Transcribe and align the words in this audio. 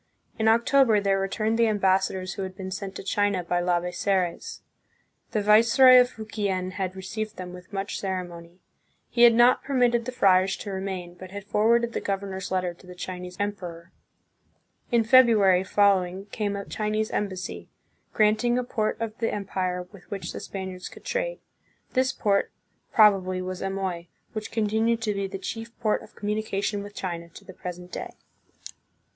In 0.39 0.47
October 0.47 0.99
there 0.99 1.19
returned 1.19 1.59
the 1.59 1.67
ambassadors 1.67 2.33
who 2.33 2.41
had 2.41 2.55
been 2.57 2.71
sent 2.71 2.95
to 2.95 3.03
China 3.03 3.43
by 3.43 3.61
Labezares. 3.61 4.61
The 5.29 5.43
viceroy 5.43 5.99
of 6.01 6.09
Fukien 6.09 6.71
had 6.71 6.95
received 6.95 7.35
them 7.37 7.53
with 7.53 7.71
much 7.71 7.99
ceremony. 7.99 8.61
He 9.11 9.21
had 9.21 9.35
not 9.35 9.63
permitted 9.63 10.05
the 10.05 10.11
friars 10.11 10.57
to 10.57 10.71
remain, 10.71 11.13
but 11.13 11.29
had 11.29 11.43
forwarded 11.43 11.93
the 11.93 12.01
governor's 12.01 12.49
letter 12.49 12.73
to 12.73 12.87
the 12.87 12.95
Chinese 12.95 13.37
emperor. 13.39 13.91
In 14.91 15.03
Febru 15.03 15.39
ary 15.39 15.63
following 15.63 16.25
came 16.31 16.55
a 16.55 16.65
Chinese 16.65 17.11
embassy, 17.11 17.69
granting 18.11 18.57
a 18.57 18.63
port 18.63 18.99
of 18.99 19.15
the 19.19 19.31
empire 19.31 19.83
with 19.91 20.09
which 20.09 20.33
the 20.33 20.39
Spaniards 20.39 20.89
could 20.89 21.05
trade. 21.05 21.41
This 21.93 22.11
port, 22.11 22.51
probably, 22.91 23.39
was 23.39 23.61
Amoy, 23.61 24.07
which 24.33 24.49
continued 24.49 25.03
to 25.03 25.13
be 25.13 25.27
the 25.27 25.37
chief 25.37 25.79
port 25.79 26.01
of 26.01 26.15
communication 26.15 26.81
with 26.81 26.95
China 26.95 27.29
to 27.29 27.45
the 27.45 27.53
present 27.53 27.91
day. 27.91 28.15